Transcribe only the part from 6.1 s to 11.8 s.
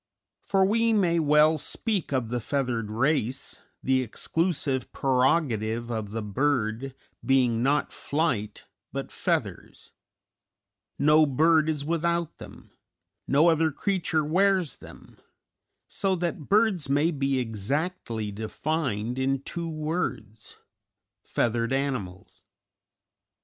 bird being not flight but feathers; no bird